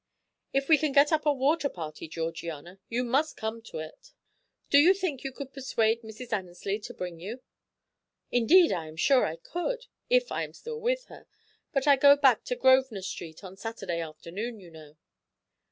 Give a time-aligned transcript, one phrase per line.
[0.51, 4.13] If we can get up a water party, Georgiana, you must come to it.
[4.71, 6.33] Do you think you could persuade Mrs.
[6.33, 7.43] Annesley to bring you?"
[8.31, 11.27] "Indeed I am sure I could, if I am still with her.
[11.71, 14.95] But I go back to Grosvenor Street on Saturday afternoon, you know."